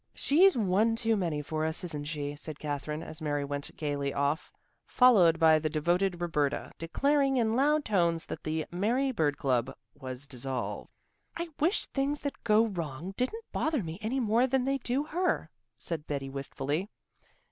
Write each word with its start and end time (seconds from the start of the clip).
"She's 0.15 0.57
one 0.57 0.95
too 0.95 1.15
many 1.15 1.43
for 1.43 1.63
us, 1.63 1.83
isn't 1.83 2.05
she?" 2.05 2.35
said 2.35 2.57
Katherine, 2.57 3.03
as 3.03 3.21
Mary 3.21 3.45
went 3.45 3.77
gaily 3.77 4.11
off, 4.11 4.51
followed 4.87 5.37
by 5.37 5.59
the 5.59 5.69
devoted 5.69 6.19
Roberta, 6.19 6.71
declaring 6.79 7.37
in 7.37 7.55
loud 7.55 7.85
tones 7.85 8.25
that 8.25 8.43
the 8.43 8.65
Mary 8.71 9.11
bird 9.11 9.37
club 9.37 9.71
was 9.93 10.25
dissolved. 10.25 10.89
"I 11.37 11.49
wish 11.59 11.85
things 11.85 12.21
that 12.21 12.43
go 12.43 12.65
wrong 12.65 13.13
didn't 13.15 13.45
bother 13.51 13.83
me 13.83 13.99
any 14.01 14.19
more 14.19 14.47
than 14.47 14.63
they 14.63 14.79
do 14.79 15.03
her," 15.03 15.51
said 15.77 16.07
Betty 16.07 16.31
wistfully. 16.31 16.89